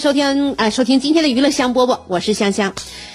[0.00, 2.74] 收听啊、收听今天的娱乐香饽饽，我是香香。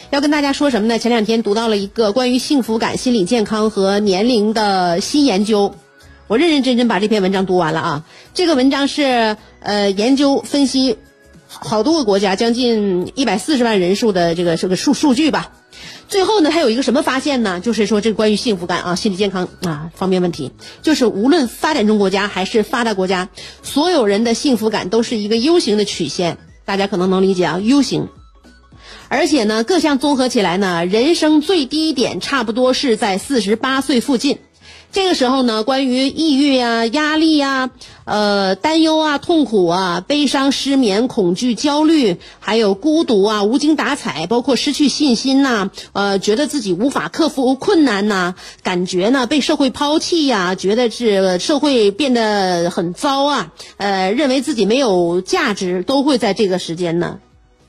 [0.10, 0.98] 要跟大家说什么呢？
[0.98, 5.76] 前两天读到了一个关于幸福感、心理健康和年龄的新研究，
[6.26, 8.06] 我认认真真把这篇文章读完了啊。
[8.34, 10.98] 这个文章是呃研究分析
[11.48, 15.52] 好多个国家将近一百四十万人数的这个这个数数据吧。
[16.08, 17.60] 最后呢，还有一个什么发现呢？
[17.60, 23.30] 就是说这个关于幸福感啊、心理健康啊方面问题，就是无论发展中国家还是发达国家，
[23.62, 26.38] 所有人的幸福感都是一个 U 型的曲线，
[26.72, 28.08] 大家可能能理解啊，U 型。
[29.10, 34.38] 而且呢，各项综合起来呢，人生最低点差不多是在四十八岁附近。
[34.92, 37.70] 这个时候呢，关于抑郁啊、压力啊、
[38.04, 57.20] 呃、担忧啊、痛苦啊、悲伤、失眠、恐惧、焦虑，还有孤独啊、无精打采，包括失去信心呐、呃，觉得自己无法克服困难呐、感觉呢被社会抛弃呀、觉得是社会变得很糟啊，呃，认为自己没有价值，都会在这个时间呢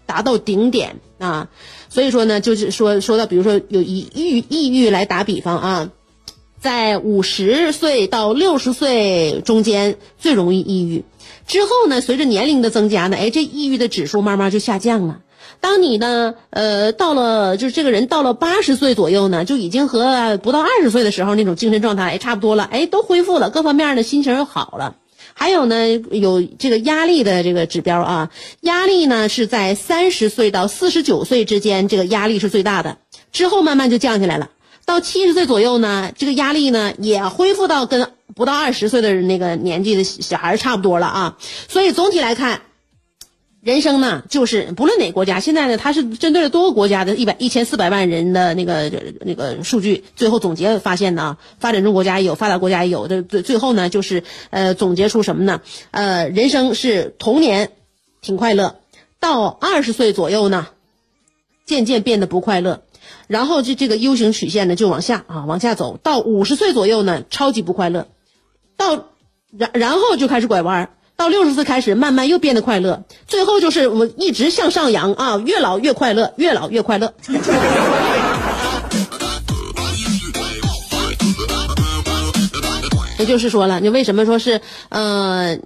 [0.07, 1.49] 达到顶点啊。
[1.89, 5.91] 所以说呢，就是说说到，比如说有以抑抑郁来打比方啊。
[6.63, 11.05] 在五十岁到六十岁中间最容易抑郁，
[11.49, 15.19] 之后呢，随着年龄的增加呢，哎，这抑郁的指数慢慢就下降了。
[15.61, 24.95] 当你呢，呃，到了就是这个人到了八十岁左右呢，就已经和不到二十岁的时候那种精神状态哎差不多了，哎，都恢复了，各方面的心情又好了。
[25.35, 28.31] 还有呢，有这个压力的这个指标啊，
[28.61, 32.99] 压力呢是在三十岁到四十九岁之间，这个压力是最大的，
[33.33, 34.51] 之后慢慢就降下来了。
[34.85, 41.39] 到七十岁左右呢，这个压力呢也恢复到跟不到二十岁的那个年纪的小孩差不多了啊。
[41.69, 42.63] 所以总体来看，
[43.61, 53.07] 人生呢就是不论哪个国家，现在呢它是针对了多个国家的一百一千四百万人的那个那个数据，最后总结发现呢，发展中国家也有，发达国家也有。
[53.07, 55.61] 这最最后呢就是呃总结出什么呢？
[55.93, 57.71] 呃，人生是童年
[58.21, 58.81] 挺快乐，
[59.21, 60.67] 到二十岁左右呢，
[61.65, 62.83] 渐渐变得不快乐。
[63.33, 68.09] 然后这这个 U 型曲线呢就往下啊往下走，到五十岁左右呢超级不快乐，
[68.77, 69.07] 到
[69.57, 77.15] 然然后就开始拐弯儿，到六十岁开始慢慢又变得快乐，最后就是我们一直向上扬啊，越老越快乐，越老越快乐。
[83.19, 84.61] 也就是说了，你为什么说是
[84.91, 85.57] 呃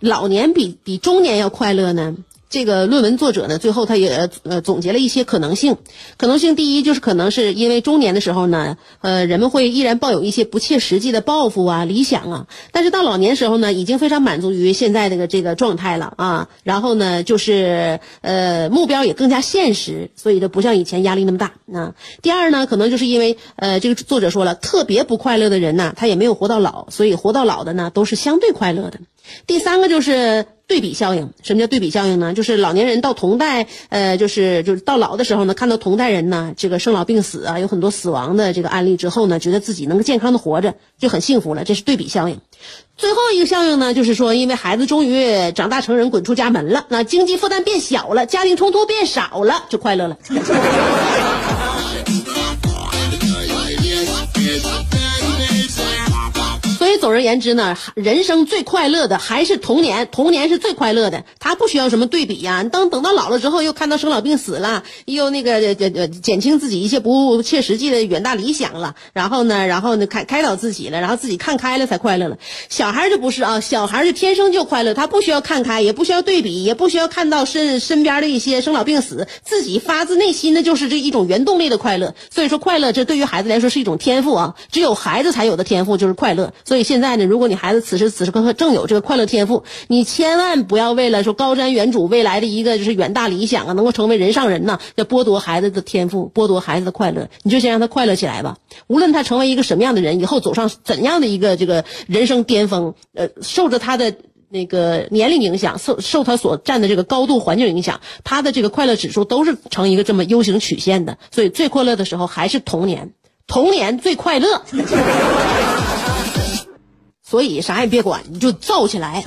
[0.00, 2.14] 老年比比中年要快乐呢？
[2.54, 5.76] 这个论文作者呢，最后他也呃总结了一些可能性。
[6.16, 16.48] 可能性第一就是可能是因为中年的时候呢，呃，人们会依然抱有一些不切实际的抱负啊、理想啊，但是到老年时候呢，已经非常满足于现在这个这个状态了啊。
[16.62, 21.54] 然后呢，就是呃目标也更加现实，所以就不像以前压力那么大。
[21.72, 29.00] 啊，第二呢，可能就是因为呃这个作者说了，特别不快乐的人呢，他也没有活到老，所以活到老的呢都是相对快乐的。
[29.46, 31.30] 第三个就是对比效应。
[31.42, 32.32] 什么叫对比效应呢？
[32.34, 41.64] 就是老年人到同代，呃，就是就是到老的时候呢，看到同代人呢，这个生老病死啊，有很多死亡的这个案例之后呢，觉得自己能够健康的活着，就很幸福了。
[41.64, 42.40] 这是对比效应。
[42.96, 50.16] 最后一个效应呢，就是说，因为孩子终于长大成人，滚出家门了，那经济负担变小了，家庭冲突变少了，就快乐了。
[57.04, 72.38] 总而言之呢，人生最快乐的还是童年，童年是最快乐的，他不需要什么对比呀、等等到老了之后，又看到生老病死了，又那个呃呃减轻自己一些不切实际的远大理想了，然后呢，然后呢开开导自己了，然后自己看开了才快乐了。
[72.70, 82.14] 小孩就不是啊，小孩是天生就快乐，他不需要看开，也不需要对比，也不需要看到身身边的一些生老病死，自己发自内心的就是这一种原动力的快乐。
[82.30, 86.54] 所以说，快乐这对于孩子来说是一种天赋啊，只有孩子才有的天赋就是快乐。
[86.64, 97.28] 所以现现在呢，如果你孩子此时此刻正有这个快乐天赋，你千万不要为了说高瞻远瞩未来的一个就是远大理想啊，能够成为人上人呐，要剥夺孩子的天赋，剥夺孩子的快乐。
[97.42, 98.58] 你就先让他快乐起来吧。
[98.86, 104.14] 无论他成为一个什么样的人，以后走上怎样的一个这个人生巅峰，呃，受着他的。
[104.50, 113.14] 那个年龄影响，受受他所占的这个高度环境影响，他的这个快乐指数都是呈一个这么 U 型曲线的，所以最快乐的时候还是童年，
[113.48, 114.62] 童年最快乐。
[117.34, 119.24] 所以啥也别管，你就造起来。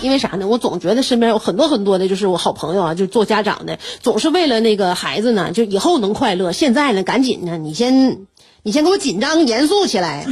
[0.00, 0.46] 因为啥呢？
[0.46, 6.52] 我总觉得身边有很多很多的，就是我好朋友啊，就做家长的，总是为了那个孩子呢，就以后能快乐。
[6.52, 8.26] 现在呢，赶紧呢，你先，
[8.62, 10.24] 你先给我紧张严肃起来，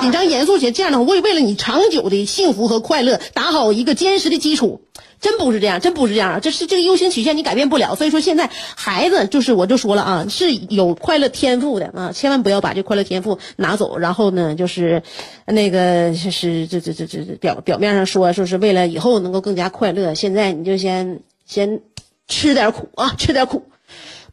[0.00, 4.80] 紧张严肃起来，这样的话，为为了你长久的幸福和快乐打好一个坚实的基础。
[5.24, 7.94] 真不是这样，真不是这样，这是这个 U 型曲线你改变不了。
[7.94, 13.96] 所以说现在孩子就是我就说了啊，是有快乐天赋的啊，千万不要把这快乐天赋拿走。
[13.96, 15.02] 然后呢，就是
[15.46, 21.80] 那个就是这这这这表表面上说说是为了以后能够更加快乐，现在你就先先
[22.28, 23.62] 吃点苦啊，吃点苦，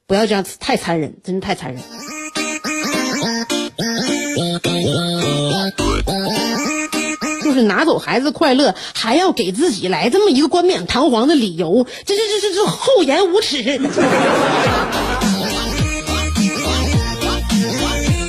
[0.05, 1.81] 不要这样太残忍，真的太残忍。
[7.51, 13.62] 就是拿走孩子快乐，还要给自己来这么一个冠冕堂皇的理由，这这这这这厚颜无耻。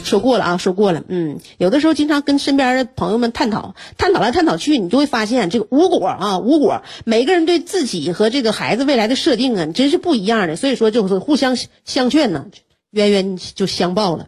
[0.03, 1.05] 说过了啊，说过了。
[1.07, 6.83] 嗯，有的时候经常跟身边的朋友们探讨，探讨来探讨去，你就会发现这个无果啊，无果。
[7.05, 10.57] 每个人对自己和这个孩子未来的设定啊，真是不一样的。
[10.57, 12.47] 所以说，就是互相相劝呢，
[12.91, 14.27] 冤冤就相报了。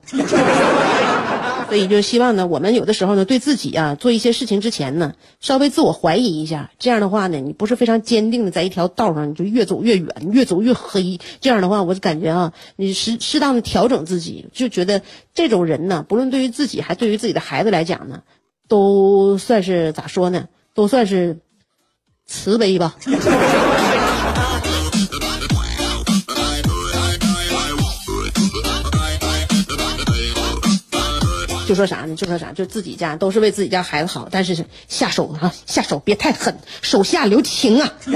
[1.74, 6.70] 所以就希望呢，我们有的时候呢，对自己啊做一些事情之前呢，稍微自我怀疑一下。
[6.78, 11.18] 这样的话呢，你不是非常坚定的在一条道上，你就越走越远，越走越黑。
[11.40, 15.02] 这样的话，我就感觉啊，你适适当的调整自己，就觉得
[15.34, 18.22] 这种人呢，不论对于自己还对于自己的孩子来讲呢，
[18.68, 20.46] 都算是咋说呢？
[20.74, 21.40] 都算是
[22.24, 22.94] 慈悲吧。
[31.74, 32.14] 就说啥呢？
[32.14, 32.52] 就说啥？
[32.52, 37.92] 就自己家都是为自己家孩子好，但是下手啊，下手别太狠，手下留情啊。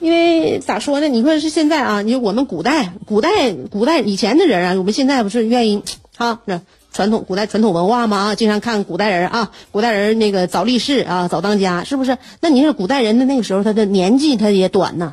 [0.00, 1.06] 因为咋说呢？
[1.06, 2.02] 你说是现在啊？
[2.02, 5.84] 你说我们古代、古代、古代以前的人啊，我们现在不是愿意
[6.16, 6.40] 啊？
[6.46, 6.60] 那
[6.92, 12.18] 传统古代传统文化嘛啊，经常看古代人啊，古代人那个早立誓啊，早当家，是不是？
[12.40, 15.12] 那你说古代人的那个时候，他的年纪他也短呐。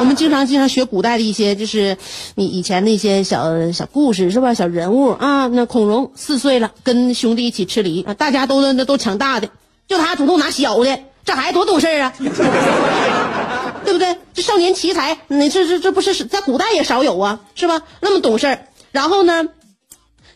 [0.00, 1.98] 我们经常经常学古代的一些，就是
[2.34, 4.54] 你以前那些小小故事，是吧？
[4.54, 9.50] 小人物啊，那孔融四岁了，跟兄弟一起吃梨，大家都那都抢大的，
[9.86, 12.14] 就他主动拿小的，这孩子多懂事啊，
[13.84, 14.16] 对不对？
[14.32, 17.82] 这少年奇才，你这这这不是在古代也少有啊，是吧？
[18.00, 18.58] 那么懂事
[18.92, 19.48] 然后呢，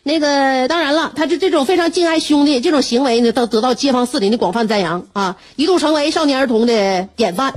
[0.03, 7.51] 那个当然了，他就这种非常敬爱兄弟这种行为呢，得得到街坊四邻的广泛赞扬啊，一度成为少年儿童的典范。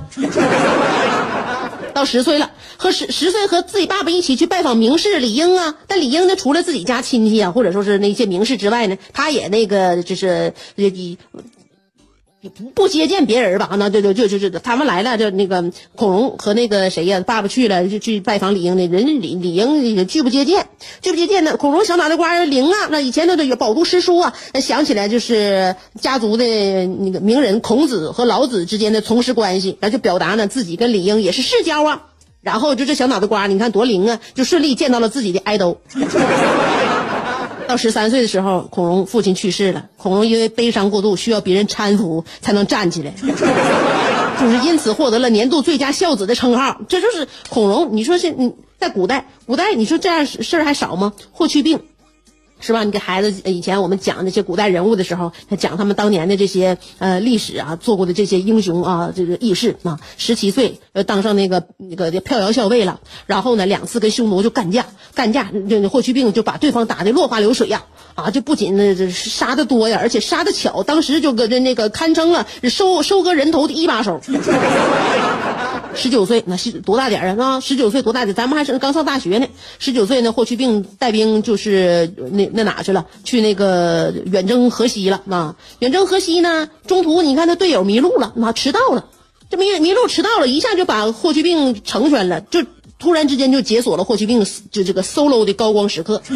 [1.99, 5.75] 到十岁了，和十十岁和自己爸爸一起去拜访名士李英啊。
[5.89, 11.19] 但李英呢，除了自己家亲戚啊，或者说是那些名士之外呢，他也那个就是你
[12.40, 13.69] 不不接见别人吧？
[13.79, 20.68] 那对对，就就就他们来了，就那个孔融和那个谁呀，爸爸去了就去拜访李英的，人李李英也拒不接见，
[21.02, 21.57] 拒不接见呢。
[21.57, 26.45] 孔融小脑袋瓜灵啊，那以前都得饱读诗书啊，想起来就是家族的
[26.87, 32.04] 那个名人孔子和老子之间的从师关系，那就表达呢自己跟李英也是世交啊。
[32.40, 35.80] 然后就这小脑袋瓜，你看多灵啊，就顺利见到了自己的爱豆。
[37.69, 39.91] 到十三岁的时候，孔融父亲去世了。
[39.99, 43.13] 孔融因为悲伤过度，需要别人搀扶才能站起来，
[44.41, 46.81] 就是因此获得了年度最佳孝子的称号。
[46.89, 47.95] 这就是孔融。
[47.95, 51.13] 你说现你在古代，古代你说这样事儿还少吗？
[51.31, 51.83] 霍去病。
[52.61, 52.85] 是吧？
[52.85, 67.85] 你给孩子以前我们讲那些古代人物的时候，讲他们当年的这些呃历史啊，做过的这些英雄啊，这个义士啊，十七岁呃当上那个那个票摇校尉了，然后呢两次跟匈奴就干架，干架这霍去病就把对方打得落花流水呀，
[68.15, 74.21] 啊，就不仅那这杀的多呀，而且杀的巧，当时就搁这那个堪称了收收割人头的一把手。
[75.95, 77.59] 十九岁那是多大点儿啊？
[77.61, 78.33] 十九岁多大点？
[78.33, 79.47] 咱们还是刚上大学呢。
[79.81, 83.07] 十九岁呢，霍去病带兵就是那那哪去了？
[83.25, 85.57] 去那个远征河西了啊！
[85.78, 89.07] 远征河西呢，中途你看他队友迷路了，那迟到了。
[89.50, 92.64] 这迷迷路迟到了，一下就把霍去病成全了，就
[92.99, 96.23] 突然之间就解锁了霍去病就这个 solo 的高光时刻。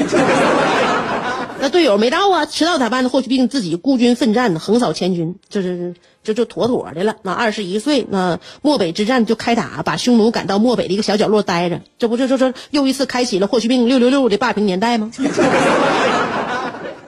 [1.60, 3.08] 那队友没到啊，迟到咋办呢？
[3.08, 7.14] 霍去病自己孤军奋战，横扫千军，这是这就妥妥的了。
[7.22, 15.12] 那二十一岁，那漠北之战就开打，把匈奴赶到漠北的一个小角落待着，这不就就说又一次开启了霍去病六六六的霸屏年代吗？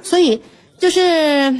[0.04, 0.40] 所以
[0.78, 1.56] 就是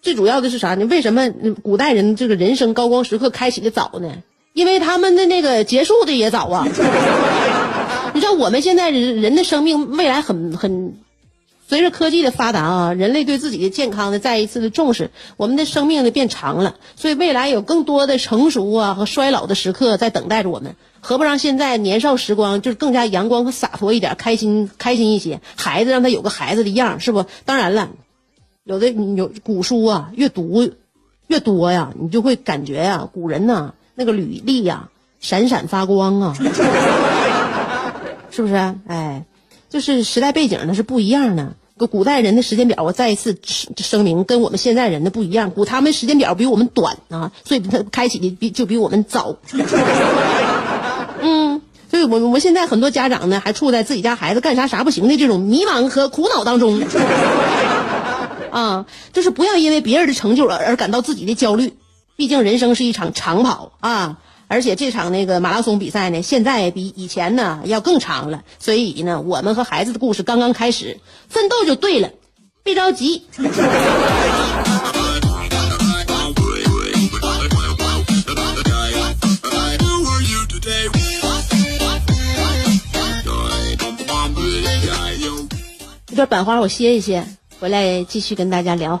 [0.00, 0.86] 最主要的是啥呢？
[0.86, 1.28] 为什么
[1.62, 4.22] 古代人这个人生高光时刻开启的早呢？
[4.52, 6.66] 因为他们的那个结束的也早啊。
[8.12, 10.94] 你知道我们现在人人的生命未来很很，
[11.70, 20.74] 随着科技的发达啊，人类对自己的健康呢再一次的重视，我们的生命呢变长了，所以未来有更多的成熟啊和衰老的时刻在等待着我们。
[21.00, 25.40] 何不让现在年少时光就是更加阳光和洒脱一点，开心开心一些？
[25.54, 27.24] 孩子让他有个孩子的样，是不？
[27.44, 27.90] 当然了，
[28.64, 30.68] 有的有古书啊，越读
[31.28, 34.88] 越多呀，你就会感觉呀，古人呐那个履历呀
[35.20, 36.34] 闪闪发光啊。
[38.32, 38.54] 是不是？
[38.88, 39.24] 哎，
[39.68, 41.52] 就是时代背景呢是不一样的。
[41.80, 43.38] 古古代人的时间表，我再一次
[43.78, 45.50] 声明，跟我们现在人的不一样。
[45.50, 49.34] 古他们时间表比我们短啊，所以他开启的比就比我们早。
[51.22, 56.82] 嗯，所以我我们现在很多家长呢，还处在自己家孩子干啥啥不行的这种迷茫和苦恼当中。
[58.52, 58.84] 啊，
[59.14, 61.72] 就是不要因为别人的成就而而感到自己的焦虑。
[62.16, 64.18] 毕竟人生是一场长跑啊。
[64.50, 72.10] 而且这场那个马拉松比赛呢，现在比以前呢要更长了，所以呢，我们和孩子的故事刚刚开始，奋斗就对了，
[72.64, 73.22] 别着急。
[86.06, 87.24] 这段板花我歇一歇，
[87.60, 89.00] 回来继续跟大家聊。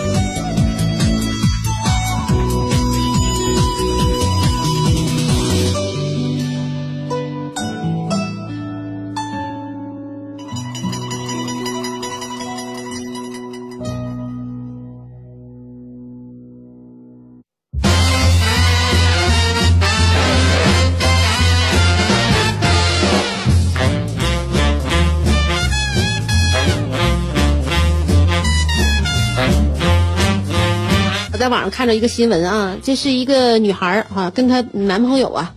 [31.41, 35.55] 在网上看到一个新闻啊，这是一个女孩儿哈，跟她男朋友啊，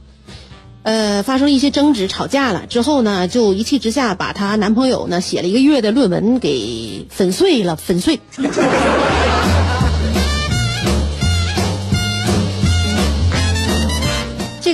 [0.83, 8.19] 呃，发生一些争执，吵架了之后呢，就一气之下把她男朋友呢写了一个月的论文给粉碎了，粉碎。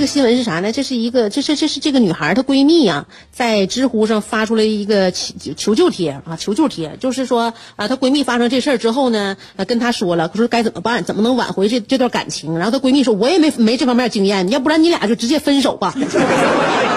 [0.01, 0.73] 这个新闻是啥呢？
[0.73, 12.57] 这是一个，这是这是这个女孩她闺蜜呀，在知乎上发出来一个求求救贴啊，求救贴，就是说啊，她闺蜜发生这事儿之后呢，跟她说了，说该怎么办，怎么能挽回这这段感情。
[12.57, 15.95] 然后她闺蜜说，我也没没这方面经验，要不然你俩就直接分手吧。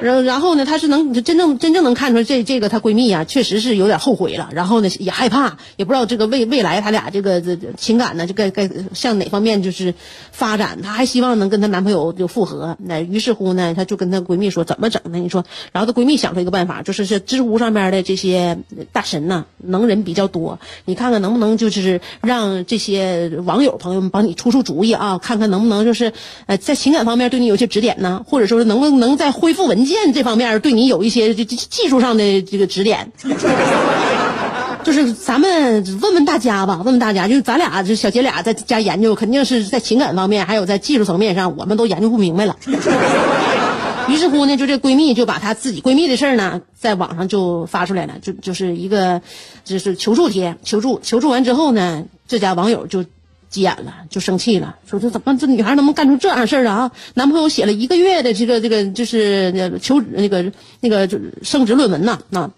[0.00, 4.50] 然然后呢，她是能真正真正能看出来，这这个她闺蜜啊，确实是有点后悔了。
[4.52, 9.94] 然后呢，也害怕，也不知道这个未未来她俩这个这情感呢，就该该向哪方面就是
[10.32, 10.80] 发展。
[10.82, 12.76] 她还希望能跟她男朋友就复合。
[12.78, 15.18] 那于是乎呢，她就跟她闺蜜说怎么整呢？
[15.18, 18.58] 你说，然后她闺蜜想出一个办法，就是是知乎上面的这些
[18.92, 26.12] 大神呐，能人比较多，你看看能不能就是让这些网友朋友们帮你出出主意啊，看看能不能就是
[26.46, 30.12] 呃在情感方面对你有些指点呢，或者说是能不能在恢复文件。
[30.12, 33.10] 这方面对你有一些这技术上的这个指点，
[34.84, 42.56] 就是咱们问问大家吧，问问大家，就是咱俩这小姐俩在家研究，肯定是在情感方面，还有在技术层面上，我们都研究不明白了。
[44.08, 49.22] 于是乎呢，就这闺蜜就把她自己闺蜜的事儿呢，在网上就发出来了，就就是一个
[49.64, 53.04] 就是求助帖，求助求助完之后呢，这家网友就。
[53.50, 56.92] 急眼了，就生气了，说这怎么这女孩能不能干出这样事儿啊？
[57.14, 62.50] 男朋友写了一个月的这个这个就是求职那个那个就升职论文呐，那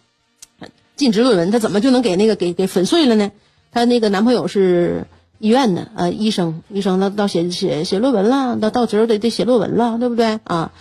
[0.97, 3.31] 尽职论文，他怎么就能给那个给给粉碎了呢？
[3.71, 5.05] 她那个男朋友是
[5.39, 10.73] 医院的呃医生，医生那到写写写论文了，到到时候得得写论文了，对不对啊？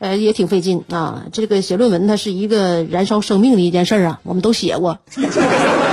[0.00, 1.26] 呃，也挺费劲啊。
[1.30, 4.98] 这个写论文，它是一个燃烧生命的一件事儿啊，我们都写过。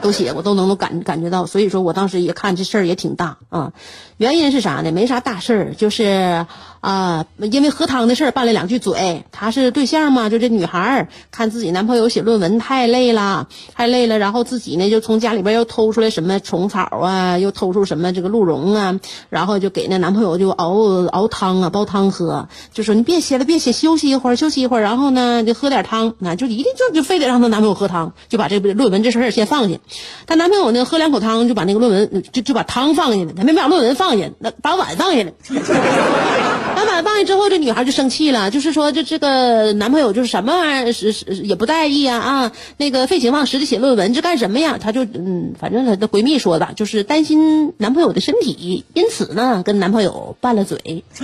[0.00, 3.72] 都写我，都能够感感觉到，所以说我当时一看这事儿也挺大啊。
[4.16, 4.92] 原因是啥呢？
[4.92, 6.44] 没啥大事儿，就是
[6.80, 9.24] 啊，因为喝汤的事儿拌了两句嘴。
[9.32, 20.74] 他是对象嘛，就这女孩儿看自己男朋友写论文太累了，太累了，然后自己呢就从家里边又偷出来什么虫草啊，又偷出什么这个鹿茸啊，然后就给那男朋友就熬
[21.06, 29.78] 熬汤啊，煲汤喝，就说你别写了，别写，休息一会儿，休息一会儿，然后呢就喝点汤，那就一定就就非得让她男朋友喝汤，就把这个论文这事儿先放下。
[30.26, 34.10] 她男朋友呢喝两口汤就把那个论文就就把汤放下了，他没把论文放。
[34.18, 35.32] 下，那把碗放下了。
[36.76, 44.78] 把碗放下之后，这女孩就生气了，就是说，这这个男朋友就是什么玩意儿，是是也不在意啊啊，那个废寝忘食的写论文，这干什么呀？
[44.80, 51.04] 她就嗯，反正她的闺蜜说的，就是担心男朋友的身体，因此呢，跟男朋友拌了嘴。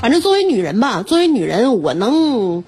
[0.00, 2.64] 反正作为女人吧，作为女人，我能。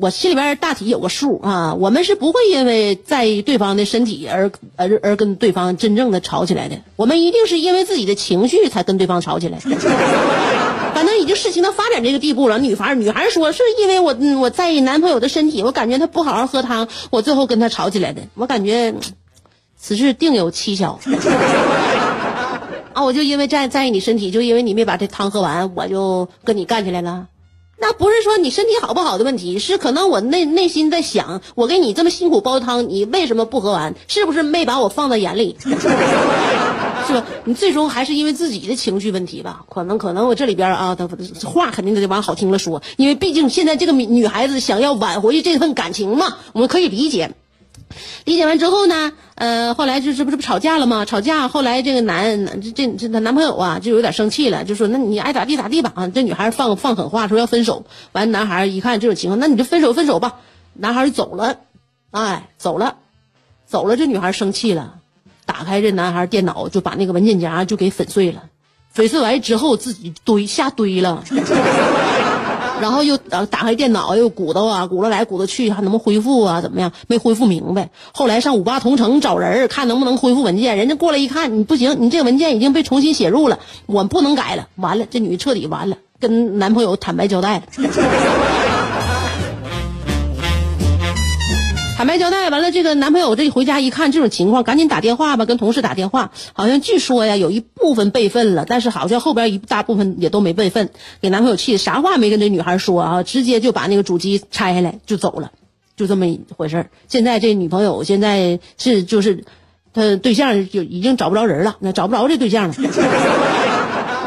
[0.00, 9.58] 我心里边大体有个数啊，我们是不会因为在意对方的身体而而而跟对方真正的吵起来的，我们一定是因为自己的情绪才跟对方吵起来。
[10.94, 18.22] 反正已经事情到发展这个地步了，女孩女孩说是因为我我在意男朋友的身体，我感觉他不好好喝汤，我最后跟他吵起来的。
[18.34, 18.94] 我感觉
[19.76, 21.00] 此事定有蹊跷
[22.92, 23.02] 啊！
[23.02, 27.26] 我就因为在在意你身体，就因为你没把这汤喝完，我就跟你干起来了。
[27.82, 33.96] 那不是说你身体好不好的问题，是可能我内内心在想，我给你这么辛苦煲汤，你为什么不喝完？
[34.06, 35.56] 是不是没把我放在眼里？
[37.04, 37.24] 是吧？
[37.44, 39.64] 你最终还是因为自己的情绪问题吧？
[39.68, 40.96] 可能可能我这里边啊，
[41.44, 47.34] 话肯定得往好听了说，因为毕竟现在这个女孩子想要挽回这份感情嘛，我们可以理解。
[48.24, 51.04] 理解完之后呢，呃，后来就这不是不吵架了吗？
[51.04, 57.84] 吵架，后来这个男这这这男朋友啊，就有点生气了，就说：“那你爱咋地咋地吧。”啊，这女孩放放狠话，说要分手。
[58.12, 60.36] 完，男孩一看这种情况，那你就分手分手吧。
[60.74, 61.56] 男孩就走了，
[62.10, 62.96] 哎，走了，
[63.66, 63.96] 走了。
[63.96, 64.94] 这女孩生气了，
[65.44, 68.44] 打开这男孩电脑，就把那个文件夹就给粉碎了。
[68.90, 71.24] 粉碎完之后，自己堆下堆了。
[72.82, 76.60] 然后又打开电脑又鼓捣啊，鼓捣来鼓捣去，还能不能恢复啊？
[76.60, 76.92] 怎么样？
[77.06, 77.88] 没恢复明白。
[78.12, 80.76] 后来上五八同城找人看能不能恢复文件。
[80.76, 84.68] 人家过来一看，你不行，你这个文件已经被重新写入了，我不能改了。
[84.76, 88.61] 完了，这女的彻底完了，跟男朋友坦白交代了。
[92.02, 96.32] 坦白交代完了，这个男朋友这回家一看这种情况，赶紧打电话吧，跟同事打电话。
[96.52, 105.52] 好像据说呀，有一部分备份了，但是好像后边一大部分也都没备份，给男朋友气的，啥话没跟这女孩说啊，直接就把那个主机拆下来就走了，
[105.94, 109.44] 就这么一回事现在这女朋友现在是就是
[109.94, 112.74] 他对象就已经找不着人了，那找不着这对象了。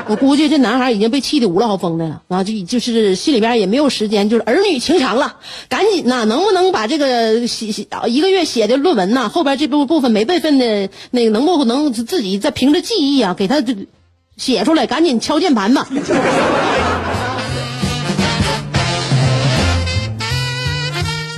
[0.07, 5.37] 我估计这男孩已经被气得五了好疯的了，然后就就是心里边也没有时间，就是儿女情长了，
[5.67, 13.63] 赶紧呐，能不能把这个写写一个月写的论文呐，后边这部部分没备份的那个，能不能自己再凭着记忆啊，给他
[14.37, 15.87] 写出来，赶紧敲键盘吧。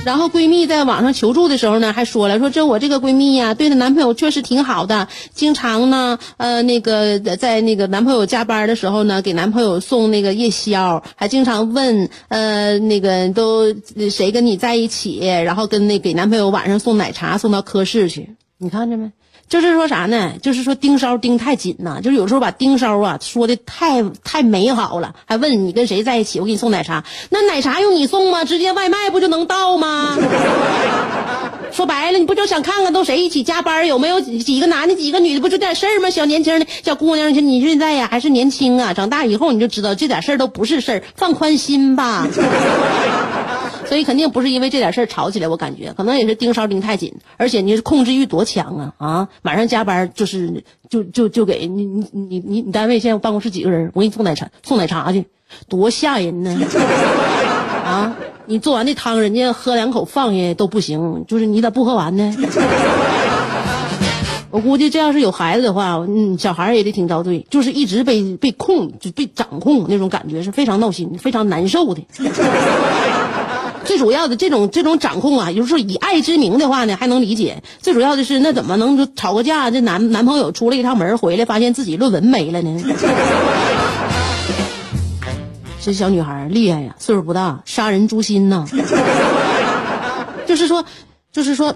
[0.08, 13.66] 然后闺蜜在网上求助的时候呢，还说了说这我这个闺蜜呀，对她男朋友确实挺好的，经常呢，呃，那个在那个男朋友加班的时候呢，给男朋友送那个夜宵，还经常问，呃，那个都
[14.10, 19.10] 谁跟你在一起，然后跟那给男朋友晚上送奶茶送到科室去，你看着没？
[19.48, 20.32] 就是说啥呢？
[20.42, 28.44] 就是说盯梢盯太紧呐，就是有时候把盯梢啊说的太太美好了，还问你跟谁在一起，我给你送奶茶，那奶茶用你送吗？
[28.44, 30.16] 直接外卖不就能到吗？
[31.72, 36.10] 说白了，你不就想看看都谁一起加班，有没有几个男的几个女的，不就点事儿吗？
[36.10, 42.26] 小年轻的小姑娘，你现在呀还是年轻啊，长大以后你就知道这点事儿都不是事儿，放宽心吧。
[43.88, 49.28] 所以肯定不是因为这点事儿吵起来，我感觉可能也是盯梢盯太紧，而且你是控制欲多强啊啊！
[49.42, 55.24] 晚上加班就是就就就给你你你你你单位现在办公室几个人，我给你送奶茶送奶茶去，
[55.68, 56.54] 多吓人呢！
[57.84, 62.34] 啊，你做完那汤人家喝两口放下都不行，就是你咋不喝完呢？
[64.50, 72.02] 我估计这要是有孩子的话，嗯，小孩也得挺遭罪，就是一直被被控就被掌控那种感觉是非常闹心、非常难受的。
[73.88, 77.62] 最主要的这种这种掌控啊，有时候以爱之名的话呢，还能理解。
[77.80, 79.70] 最主要的是，那怎么能吵个架？
[79.70, 82.82] 这男男朋友出了一趟门回来，发现自己论文没了呢？
[85.80, 88.66] 这小女孩厉害呀，岁数不大，杀人诛心呐。
[90.44, 90.84] 就是说，
[91.32, 91.74] 就是说，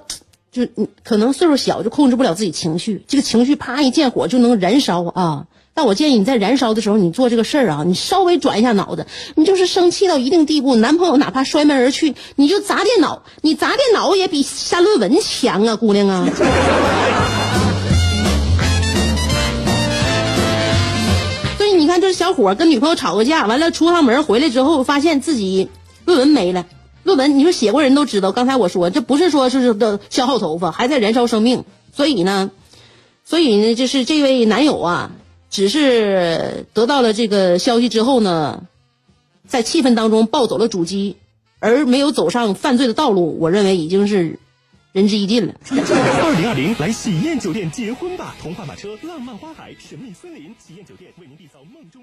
[0.51, 0.69] 就
[1.05, 5.47] 可能岁数小就控制不了自己情绪，这个情绪啪一见火就能燃烧啊。
[5.75, 9.07] 但我建议你在燃烧的时候，你做这个事儿啊，你稍微转一下脑子，
[9.37, 16.29] 你就是生气到一定地步，男朋友哪怕摔门而去，你就砸电脑，你砸电脑也比删论文强啊，姑娘啊。
[21.57, 25.71] 所以你看，这小伙跟女朋友吵个架，完了出趟门回来之后，发现自己
[26.05, 26.67] 论文没了。
[27.03, 31.65] 论文，你说写过人都知道，刚才我说这不是说是的消耗头发，还在燃烧生命。
[31.97, 32.51] 所以呢，
[33.25, 35.13] 所以呢，就是这位男友啊。
[35.53, 38.67] 只是得到了这个消息之后呢，
[39.47, 41.19] 在气氛当中抱走了主机，
[41.59, 43.39] 而没有走上犯罪的道路。
[43.39, 44.39] 我认为已经是
[44.93, 45.55] 仁至义尽了。
[45.71, 48.35] 二零二零来喜宴酒店结婚吧！
[48.41, 52.03] 童话马车、浪漫花海、神秘森林，喜宴酒店为您缔造梦中